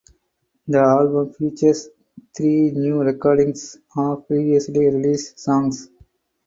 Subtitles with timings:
[0.67, 1.89] The album features
[2.35, 5.89] three new recordings of previously released songs.